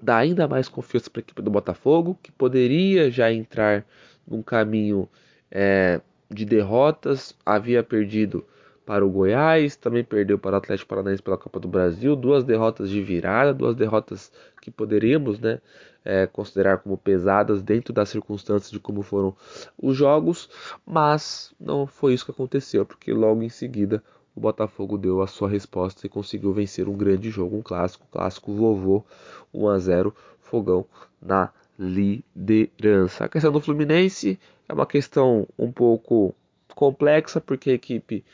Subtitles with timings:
[0.00, 3.84] dá ainda mais confiança para a equipe do Botafogo, que poderia já entrar
[4.26, 5.08] num caminho
[5.50, 8.44] é, de derrotas, havia perdido
[8.88, 12.88] para o Goiás, também perdeu para o Atlético Paranaense pela Copa do Brasil, duas derrotas
[12.88, 15.60] de virada, duas derrotas que poderíamos né,
[16.02, 19.36] é, considerar como pesadas dentro das circunstâncias de como foram
[19.76, 20.48] os jogos,
[20.86, 24.02] mas não foi isso que aconteceu, porque logo em seguida
[24.34, 28.54] o Botafogo deu a sua resposta e conseguiu vencer um grande jogo, um clássico, clássico
[28.54, 29.04] vovô
[29.52, 30.86] 1 a 0, Fogão
[31.20, 33.26] na liderança.
[33.26, 36.34] A questão do Fluminense é uma questão um pouco
[36.74, 38.24] complexa, porque a equipe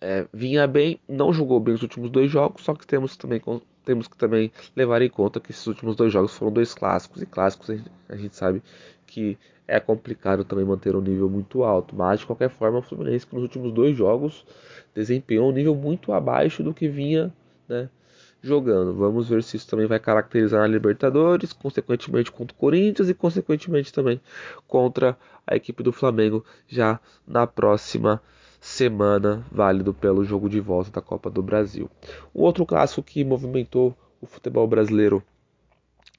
[0.00, 3.40] é, vinha bem, não jogou bem os últimos dois jogos, só que temos também
[3.84, 7.26] temos que também levar em conta que esses últimos dois jogos foram dois clássicos e
[7.26, 7.70] clássicos
[8.08, 8.62] a gente sabe
[9.06, 13.26] que é complicado também manter um nível muito alto, mas de qualquer forma o Fluminense
[13.32, 14.44] nos últimos dois jogos
[14.94, 17.32] desempenhou um nível muito abaixo do que vinha,
[17.68, 17.88] né,
[18.42, 18.94] jogando.
[18.94, 23.92] Vamos ver se isso também vai caracterizar a Libertadores, consequentemente contra o Corinthians e consequentemente
[23.92, 24.20] também
[24.66, 25.16] contra
[25.46, 28.22] a equipe do Flamengo já na próxima
[28.60, 31.90] semana, válido pelo jogo de volta da Copa do Brasil.
[32.34, 35.22] Um outro clássico que movimentou o futebol brasileiro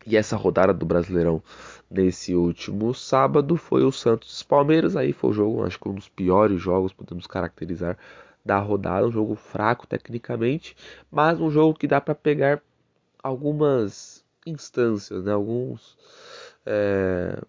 [0.06, 1.44] e essa rodada do Brasileirão
[1.90, 4.96] nesse último sábado foi o Santos Palmeiras.
[4.96, 7.98] Aí foi o jogo, acho que um dos piores jogos, podemos caracterizar,
[8.44, 9.08] da rodada.
[9.08, 10.76] Um jogo fraco tecnicamente,
[11.12, 12.62] mas um jogo que dá para pegar
[13.22, 15.34] algumas instâncias, né?
[15.34, 15.98] alguns
[16.66, 17.40] é,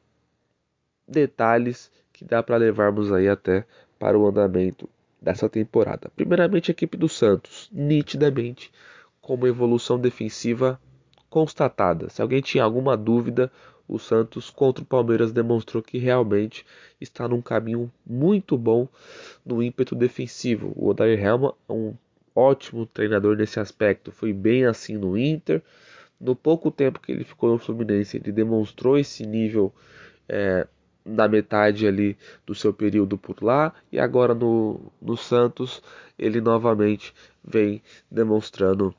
[1.06, 3.64] detalhes que dá para levarmos aí até
[4.00, 4.88] para o andamento
[5.20, 6.10] dessa temporada.
[6.16, 8.72] Primeiramente, a equipe do Santos, nitidamente,
[9.20, 10.80] com uma evolução defensiva
[11.28, 12.08] constatada.
[12.08, 13.52] Se alguém tinha alguma dúvida,
[13.86, 16.64] o Santos contra o Palmeiras demonstrou que realmente
[16.98, 18.88] está num caminho muito bom
[19.44, 20.72] no ímpeto defensivo.
[20.74, 21.94] O Odair Helma é um
[22.34, 25.62] ótimo treinador nesse aspecto, foi bem assim no Inter.
[26.18, 29.74] No pouco tempo que ele ficou no Fluminense, ele demonstrou esse nível
[30.28, 30.66] é,
[31.04, 32.16] na metade ali
[32.46, 35.82] do seu período por lá e agora no, no Santos
[36.18, 38.94] ele novamente vem demonstrando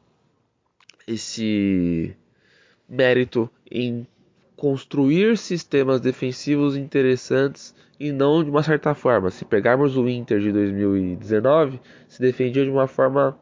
[1.07, 2.16] esse
[2.88, 4.07] mérito em
[4.56, 9.31] construir sistemas defensivos interessantes e não de uma certa forma.
[9.31, 13.38] Se pegarmos o Inter de 2019, se defendia de uma forma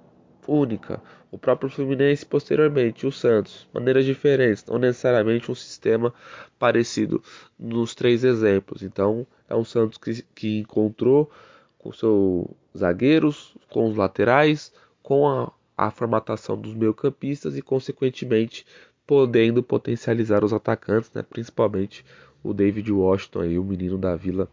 [0.47, 1.01] única.
[1.31, 6.13] O próprio Fluminense posteriormente, o Santos, maneiras diferentes, não necessariamente um sistema
[6.57, 7.21] parecido
[7.57, 8.81] nos três exemplos.
[8.81, 11.29] Então, é um Santos que, que encontrou
[11.77, 18.65] com seus zagueiros, com os laterais, com a, a formatação dos meio-campistas e, consequentemente,
[19.05, 21.23] podendo potencializar os atacantes, né?
[21.23, 22.05] principalmente
[22.43, 24.47] o David Washington, aí, o menino da Vila,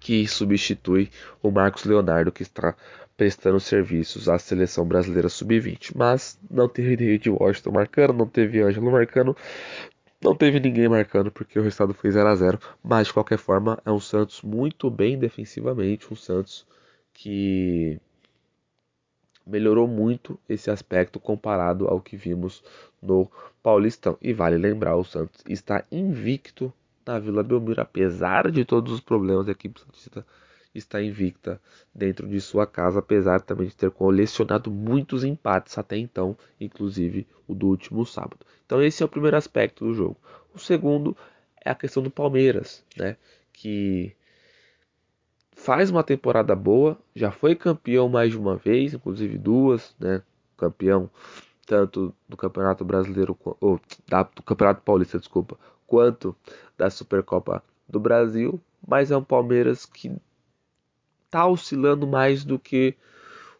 [0.00, 1.10] que substitui
[1.42, 2.74] o Marcos Leonardo, que está
[3.20, 5.92] prestando serviços à seleção brasileira sub-20.
[5.94, 9.36] Mas não teve David Washington marcando, não teve Ângelo marcando,
[10.24, 13.78] não teve ninguém marcando porque o resultado foi 0 a 0 Mas de qualquer forma,
[13.84, 16.66] é um Santos muito bem defensivamente, um Santos
[17.12, 18.00] que
[19.46, 22.64] melhorou muito esse aspecto comparado ao que vimos
[23.02, 23.30] no
[23.62, 24.16] Paulistão.
[24.22, 26.72] E vale lembrar, o Santos está invicto
[27.04, 30.24] na Vila Belmiro, apesar de todos os problemas, a equipe santista
[30.74, 31.60] está invicta
[31.94, 37.54] dentro de sua casa, apesar também de ter colecionado muitos empates até então, inclusive o
[37.54, 38.46] do último sábado.
[38.64, 40.16] Então esse é o primeiro aspecto do jogo.
[40.54, 41.16] O segundo
[41.64, 43.16] é a questão do Palmeiras, né,
[43.52, 44.14] que
[45.52, 50.22] faz uma temporada boa, já foi campeão mais de uma vez, inclusive duas, né,
[50.56, 51.10] campeão
[51.66, 55.56] tanto do Campeonato Brasileiro ou da, do Campeonato Paulista, desculpa,
[55.86, 56.34] quanto
[56.76, 60.10] da Supercopa do Brasil, mas é um Palmeiras que
[61.30, 62.96] está oscilando mais do que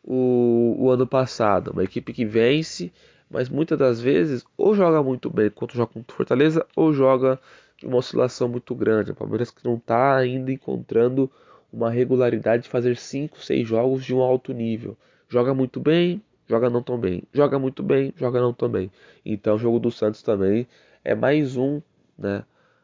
[0.02, 1.70] o, o, ano passado.
[1.70, 2.92] Uma equipe que vence,
[3.30, 7.38] mas muitas das vezes ou joga muito bem quando joga contra Fortaleza, ou joga
[7.82, 9.12] uma oscilação muito grande.
[9.12, 11.30] O Palmeiras que não está ainda encontrando
[11.72, 14.96] uma regularidade de fazer 5, 6 jogos de um alto nível.
[15.28, 17.22] Joga muito bem, joga não tão bem.
[17.32, 18.90] Joga muito bem, joga não tão bem.
[19.24, 20.66] Então o jogo do Santos também
[21.04, 21.80] é mais um
[22.18, 22.42] né,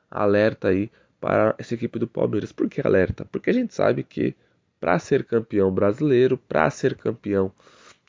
[0.09, 0.89] alerta aí
[1.21, 2.53] para essa equipe do Palmeiras.
[2.53, 3.25] Por que alerta?
[3.25, 4.37] Porque a gente sabe que
[4.81, 7.53] para ser campeão brasileiro, para ser campeão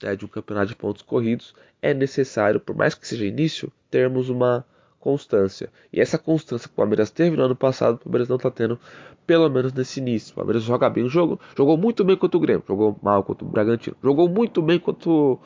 [0.02, 4.30] né, de um campeonato de pontos corridos, é necessário, por mais que seja início, termos
[4.30, 4.66] uma
[5.00, 5.72] constância.
[5.92, 8.80] E essa constância que o Palmeiras teve no ano passado, o Palmeiras não está tendo,
[9.26, 10.34] pelo menos nesse início.
[10.34, 13.46] O Palmeiras joga bem o jogo, jogou muito bem contra o Grêmio, jogou mal contra
[13.46, 15.40] o Bragantino, jogou muito bem contra o,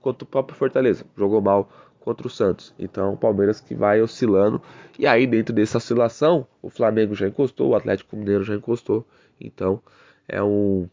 [0.00, 1.70] contra o próprio Fortaleza, jogou mal
[2.00, 2.72] contra o Santos.
[2.78, 4.62] Então, o Palmeiras que vai oscilando.
[4.96, 9.04] E aí, dentro dessa oscilação, o Flamengo já encostou, o Atlético Mineiro já encostou.
[9.40, 9.82] Então,
[10.28, 10.88] é um,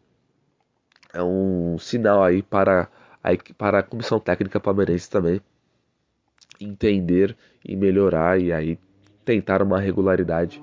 [1.13, 2.89] é um sinal aí para
[3.23, 5.41] a, para a comissão técnica palmeirense também
[6.59, 8.79] entender e melhorar e aí
[9.25, 10.61] tentar uma regularidade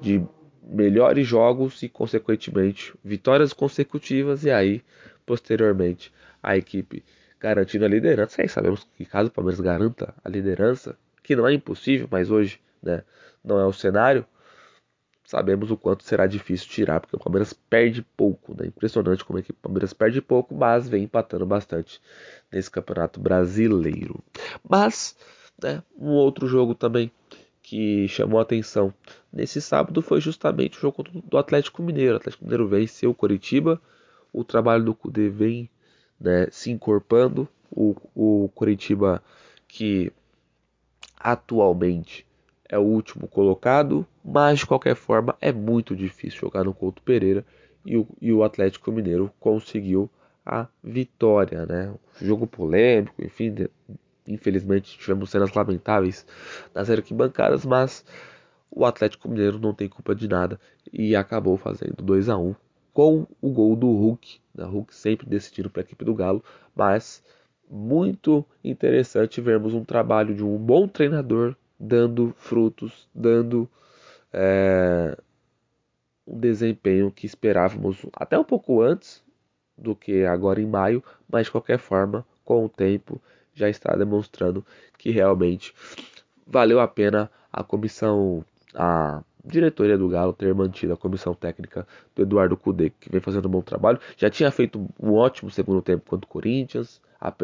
[0.00, 0.22] de
[0.62, 4.82] melhores jogos e consequentemente vitórias consecutivas e aí
[5.26, 7.04] posteriormente a equipe
[7.40, 8.40] garantindo a liderança.
[8.40, 12.60] Aí sabemos que caso o Palmeiras garanta a liderança, que não é impossível, mas hoje
[12.82, 13.02] né,
[13.44, 14.24] não é o cenário,
[15.24, 18.66] sabemos o quanto será difícil tirar, porque o Palmeiras perde pouco, né?
[18.66, 22.00] Impressionante como é que o Palmeiras perde pouco, mas vem empatando bastante
[22.50, 24.22] nesse campeonato brasileiro.
[24.68, 25.16] Mas,
[25.62, 27.10] né, um outro jogo também
[27.62, 28.92] que chamou atenção
[29.32, 32.14] nesse sábado foi justamente o jogo do Atlético Mineiro.
[32.14, 33.80] O Atlético Mineiro venceu o Coritiba,
[34.32, 35.70] o trabalho do Cudê vem
[36.20, 39.22] né, se encorpando, o, o Coritiba
[39.66, 40.12] que
[41.18, 42.26] atualmente
[42.72, 47.44] é o último colocado, mas de qualquer forma é muito difícil jogar no Couto Pereira
[47.84, 50.10] e o, e o Atlético Mineiro conseguiu
[50.44, 51.94] a vitória, né?
[52.18, 53.70] Jogo polêmico, enfim, de,
[54.26, 56.26] infelizmente tivemos cenas lamentáveis
[56.74, 58.06] nas arquibancadas, mas
[58.70, 60.58] o Atlético Mineiro não tem culpa de nada
[60.90, 62.54] e acabou fazendo 2 a 1
[62.94, 64.64] com o gol do Hulk, né?
[64.64, 66.42] Hulk sempre decidindo para a equipe do Galo,
[66.74, 67.22] mas
[67.70, 73.68] muito interessante vermos um trabalho de um bom treinador dando frutos, dando
[74.32, 75.18] é,
[76.24, 79.20] um desempenho que esperávamos até um pouco antes
[79.76, 83.20] do que agora em maio, mas de qualquer forma, com o tempo,
[83.52, 84.64] já está demonstrando
[84.96, 85.74] que realmente
[86.46, 88.44] valeu a pena a comissão,
[88.74, 91.84] a diretoria do Galo ter mantido a comissão técnica
[92.14, 93.98] do Eduardo Cudê, que vem fazendo um bom trabalho.
[94.16, 97.00] Já tinha feito um ótimo segundo tempo contra o Corinthians,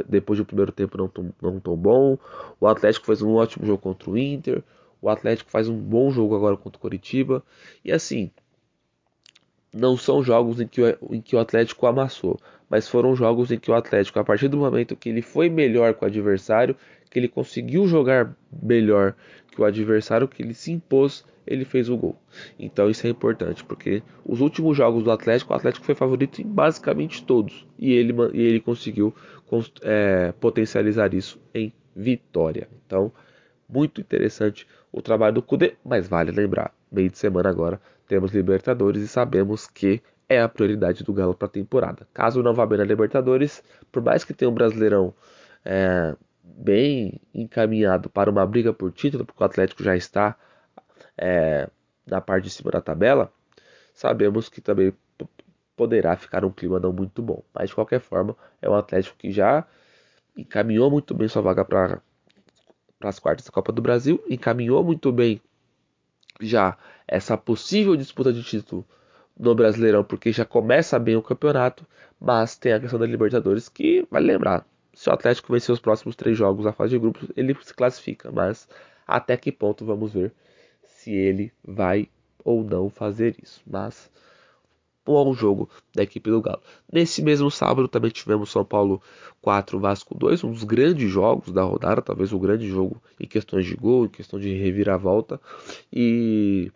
[0.09, 2.19] depois do primeiro tempo não tão, não tão bom.
[2.61, 4.63] O Atlético fez um ótimo jogo contra o Inter.
[5.01, 7.43] O Atlético faz um bom jogo agora contra o Coritiba.
[7.85, 8.31] E assim,
[9.73, 13.59] não são jogos em que, o, em que o Atlético amassou, mas foram jogos em
[13.59, 16.77] que o Atlético, a partir do momento que ele foi melhor com o adversário,
[17.11, 19.15] que ele conseguiu jogar melhor
[19.51, 22.17] que o adversário, que ele se impôs, ele fez o gol.
[22.59, 26.47] Então isso é importante, porque os últimos jogos do Atlético, o Atlético foi favorito em
[26.47, 29.15] basicamente todos, e ele, e ele conseguiu
[29.83, 32.69] é, potencializar isso em vitória.
[32.87, 33.11] Então,
[33.69, 39.03] muito interessante o trabalho do Cudê, mas vale lembrar, meio de semana agora temos Libertadores
[39.03, 42.09] e sabemos que é a prioridade do Galo para a temporada.
[42.13, 43.63] Caso não vá bem na Libertadores,
[43.93, 45.15] por mais que tenha um Brasileirão
[45.65, 50.37] é, bem encaminhado para uma briga por título, porque o Atlético já está
[51.17, 51.69] é,
[52.07, 53.33] na parte de cima da tabela,
[53.95, 54.93] sabemos que também
[55.77, 57.43] poderá ficar um clima não muito bom.
[57.55, 59.67] Mas de qualquer forma, é um Atlético que já
[60.37, 62.01] encaminhou muito bem sua vaga para
[63.01, 65.41] as quartas da Copa do Brasil, encaminhou muito bem
[66.41, 66.77] já
[67.07, 68.85] essa possível disputa de título
[69.39, 71.87] no Brasileirão, porque já começa bem o campeonato,
[72.21, 74.67] mas tem a questão da Libertadores que vale lembrar.
[74.93, 78.33] Se o Atlético vencer os próximos três jogos na fase de grupos, ele se classifica,
[78.33, 78.69] mas
[79.07, 80.33] até que ponto vamos ver
[80.83, 82.09] se ele vai
[82.45, 83.63] ou não fazer isso.
[83.67, 84.11] Mas
[85.09, 86.61] bom jogo da equipe do Galo.
[86.93, 89.01] Nesse mesmo sábado também tivemos São Paulo
[89.41, 93.67] 4, Vasco 2, um dos grandes jogos da rodada, talvez o grande jogo em questões
[93.67, 95.41] de gol, em questão de reviravolta.
[95.93, 96.71] E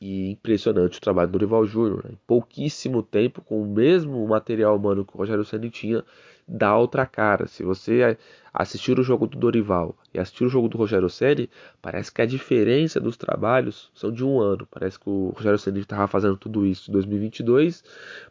[0.00, 2.04] e impressionante o trabalho do Rival Júnior.
[2.04, 2.10] Né?
[2.12, 6.04] Em pouquíssimo tempo, com o mesmo material humano que o Rogério Ceni tinha,
[6.48, 7.46] dá outra cara.
[7.46, 8.16] Se você
[8.52, 11.50] assistir o jogo do Dorival e assistir o jogo do Rogério Ceni,
[11.82, 14.66] parece que a diferença dos trabalhos são de um ano.
[14.70, 17.84] Parece que o Rogério Ceni estava fazendo tudo isso em 2022,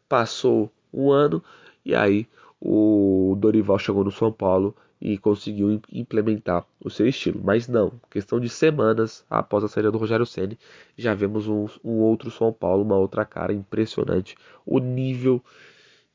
[0.10, 1.44] passou um ano
[1.86, 2.28] e aí
[2.60, 7.40] o Dorival chegou no São Paulo e conseguiu implementar o seu estilo.
[7.44, 10.58] Mas não, questão de semanas após a saída do Rogério Ceni,
[10.98, 14.36] já vemos um, um, outro São Paulo, uma outra cara impressionante.
[14.66, 15.42] O nível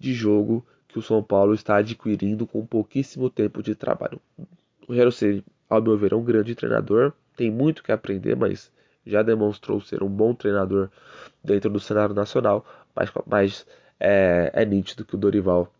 [0.00, 4.20] de jogo que o São Paulo está adquirindo com pouquíssimo tempo de trabalho.
[4.86, 8.70] O Ceni, ao meu ver, é um grande treinador, tem muito que aprender, mas
[9.06, 10.90] já demonstrou ser um bom treinador
[11.42, 13.66] dentro do cenário nacional, mas, mas
[13.98, 15.72] é, é nítido que o Dorival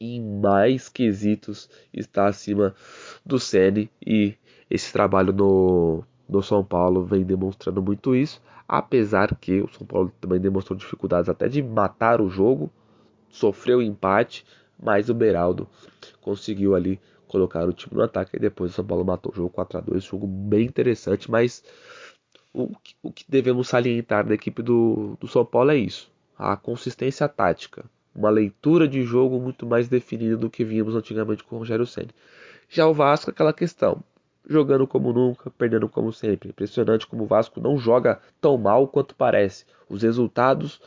[0.00, 2.74] em mais quesitos está acima
[3.24, 4.34] do Ceni e
[4.68, 10.12] esse trabalho no, no São Paulo vem demonstrando muito isso, apesar que o São Paulo
[10.20, 12.70] também demonstrou dificuldades até de matar o jogo,
[13.30, 14.44] sofreu empate,
[14.80, 15.68] mas o Beraldo
[16.20, 19.50] conseguiu ali colocar o time no ataque e depois o São Paulo matou o jogo
[19.50, 21.62] 4 a 2 jogo bem interessante, mas
[22.52, 22.70] o,
[23.02, 27.84] o que devemos salientar da equipe do, do São Paulo é isso, a consistência tática,
[28.14, 32.08] uma leitura de jogo muito mais definida do que vimos antigamente com o Rogério Senna.
[32.68, 34.02] Já o Vasco, aquela questão,
[34.48, 36.48] jogando como nunca, perdendo como sempre.
[36.48, 39.64] Impressionante como o Vasco não joga tão mal quanto parece.
[39.88, 40.80] Os resultados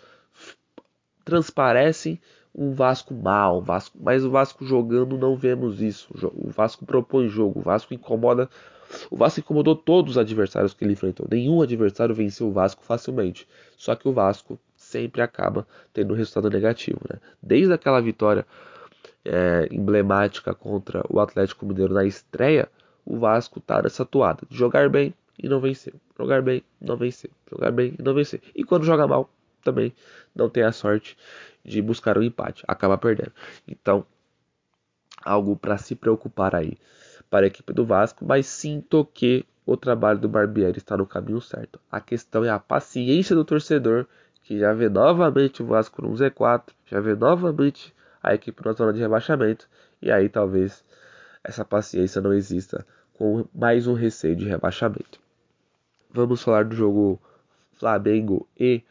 [1.23, 2.19] transparecem
[2.53, 6.09] um Vasco mal, Vasco, mas o Vasco jogando não vemos isso.
[6.33, 8.49] O Vasco propõe jogo, o Vasco incomoda.
[9.09, 11.25] O Vasco incomodou todos os adversários que ele enfrentou.
[11.31, 13.47] Nenhum adversário venceu o Vasco facilmente.
[13.77, 16.99] Só que o Vasco sempre acaba tendo um resultado negativo.
[17.09, 17.17] Né?
[17.41, 18.45] Desde aquela vitória
[19.23, 22.67] é, emblemática contra o Atlético Mineiro na estreia,
[23.05, 27.31] o Vasco está nessa toada de jogar bem e não vencer, jogar bem, não vencer,
[27.49, 28.41] jogar bem e não vencer.
[28.53, 29.29] E quando joga mal,
[29.62, 29.94] também
[30.36, 31.18] não tem a sorte
[31.63, 33.32] de buscar um empate, acaba perdendo.
[33.68, 34.06] Então,
[35.24, 36.77] algo para se preocupar aí
[37.30, 41.39] para a equipe do Vasco, mas sinto que o trabalho do Barbieri está no caminho
[41.39, 41.80] certo.
[41.89, 44.06] A questão é a paciência do torcedor
[44.44, 48.91] que já vê novamente o Vasco no Z4, já vê novamente a equipe na zona
[48.91, 49.70] de rebaixamento,
[50.01, 50.84] e aí talvez
[51.44, 55.20] essa paciência não exista com mais um receio de rebaixamento.
[56.10, 57.22] Vamos falar do jogo
[57.74, 58.84] Flamengo e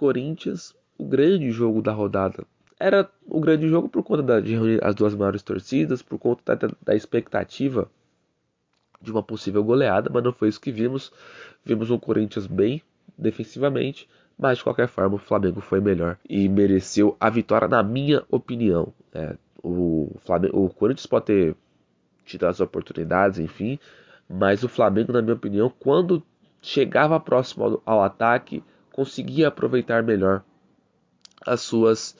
[0.00, 2.46] Corinthians, o grande jogo da rodada.
[2.78, 6.56] Era o grande jogo por conta da, de reunir as duas maiores torcidas, por conta
[6.56, 7.86] da, da expectativa
[9.02, 11.12] de uma possível goleada, mas não foi isso que vimos.
[11.62, 12.82] Vimos um Corinthians bem
[13.18, 18.24] defensivamente, mas de qualquer forma, o Flamengo foi melhor e mereceu a vitória, na minha
[18.30, 18.94] opinião.
[19.12, 21.56] É, o, Flamengo, o Corinthians pode ter
[22.24, 23.78] tido as oportunidades, enfim,
[24.26, 26.22] mas o Flamengo, na minha opinião, quando
[26.62, 30.42] chegava próximo ao, ao ataque, conseguia aproveitar melhor
[31.44, 32.16] as suas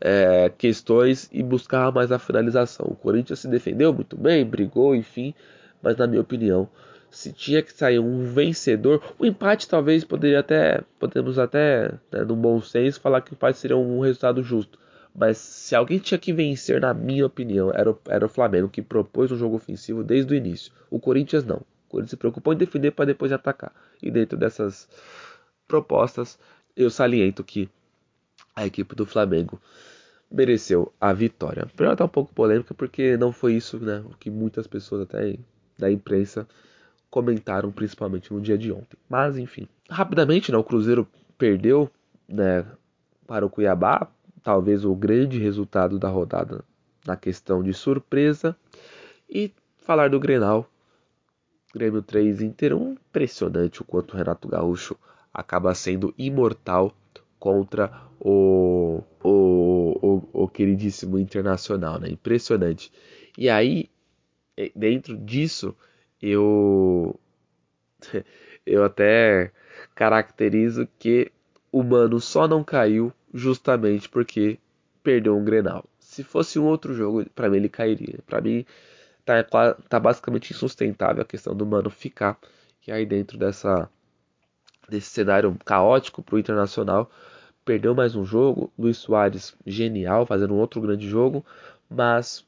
[0.00, 2.86] é, questões e buscava mais a finalização.
[2.86, 5.34] O Corinthians se defendeu muito bem, brigou, enfim,
[5.82, 6.68] mas na minha opinião,
[7.10, 12.34] se tinha que sair um vencedor, o empate talvez poderia até, podemos até, né, no
[12.34, 14.78] bom senso, falar que o empate seria um resultado justo.
[15.14, 18.82] Mas se alguém tinha que vencer, na minha opinião, era o, era o Flamengo, que
[18.82, 20.72] propôs um jogo ofensivo desde o início.
[20.90, 21.58] O Corinthians não.
[21.58, 23.72] O Corinthians se preocupou em defender para depois atacar.
[24.02, 24.88] E dentro dessas
[25.66, 26.38] propostas,
[26.76, 27.68] eu saliento que
[28.54, 29.60] a equipe do Flamengo
[30.30, 31.66] mereceu a vitória.
[31.74, 35.36] Primeiro tá um pouco polêmica, porque não foi isso né, que muitas pessoas até
[35.78, 36.46] da imprensa
[37.10, 38.96] comentaram principalmente no dia de ontem.
[39.08, 41.06] Mas enfim, rapidamente, né, o Cruzeiro
[41.38, 41.90] perdeu,
[42.28, 42.66] né,
[43.26, 44.08] para o Cuiabá,
[44.42, 46.64] talvez o grande resultado da rodada
[47.06, 48.56] na questão de surpresa
[49.28, 50.68] e falar do Grenal.
[51.74, 54.96] Grêmio 3 Inter, um impressionante o quanto o Renato Gaúcho
[55.34, 56.96] acaba sendo imortal
[57.38, 59.98] contra o, o,
[60.32, 62.08] o, o queridíssimo Internacional, né?
[62.08, 62.92] Impressionante.
[63.36, 63.90] E aí,
[64.74, 65.76] dentro disso,
[66.22, 67.18] eu
[68.64, 69.52] eu até
[69.94, 71.30] caracterizo que
[71.72, 74.58] o Mano só não caiu justamente porque
[75.02, 75.84] perdeu um Grenal.
[75.98, 78.20] Se fosse um outro jogo, para mim ele cairia.
[78.26, 78.64] Para mim
[79.24, 79.42] tá,
[79.88, 82.38] tá basicamente insustentável a questão do Mano ficar
[82.86, 83.90] e aí dentro dessa
[84.88, 87.10] desse cenário caótico pro Internacional,
[87.64, 91.44] perdeu mais um jogo, Luiz Soares genial, fazendo outro grande jogo,
[91.88, 92.44] mas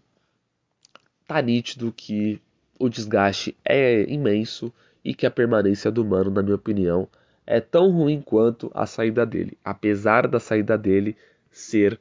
[1.27, 2.41] tá nítido que
[2.79, 4.73] o desgaste é imenso
[5.05, 7.09] e que a permanência do Mano, na minha opinião,
[7.47, 11.17] é tão ruim quanto a saída dele, apesar da saída dele
[11.51, 11.99] ser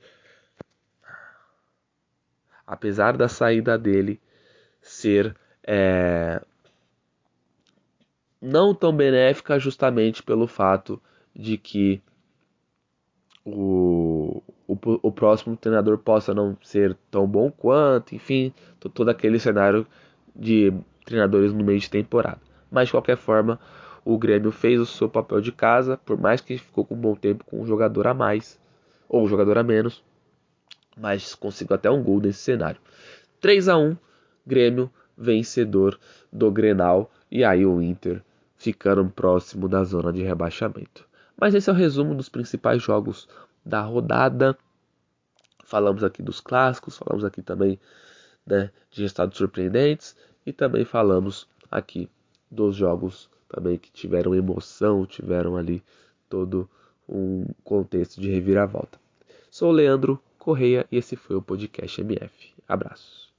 [2.67, 4.19] apesar da saída dele
[4.81, 6.41] ser é,
[8.45, 11.01] não tão benéfica justamente pelo fato
[11.35, 12.01] de que
[13.43, 19.85] o, o, o, próximo treinador possa não ser tão bom quanto, enfim, todo aquele cenário
[20.35, 20.71] de
[21.03, 22.39] treinadores no meio de temporada.
[22.71, 23.59] Mas de qualquer forma,
[24.03, 27.15] o Grêmio fez o seu papel de casa, por mais que ficou com um bom
[27.15, 28.59] tempo com um jogador a mais
[29.09, 30.03] ou um jogador a menos,
[30.95, 32.79] mas conseguiu até um gol nesse cenário.
[33.41, 33.97] 3 a 1
[34.45, 35.99] Grêmio vencedor
[36.31, 38.21] do Grenal e aí o Inter
[38.65, 41.07] ficando próximo da zona de rebaixamento.
[41.39, 43.27] Mas esse é o resumo dos principais jogos
[43.63, 44.57] da rodada.
[45.63, 47.79] Falamos aqui dos clássicos, falamos aqui também
[48.45, 52.09] né, de resultados surpreendentes e também falamos aqui
[52.49, 55.83] dos jogos também que tiveram emoção, tiveram ali
[56.27, 56.67] todo
[57.07, 58.99] um contexto de reviravolta.
[59.51, 62.53] Sou Leandro Correia e esse foi o podcast MF.
[62.67, 63.24] Abraços.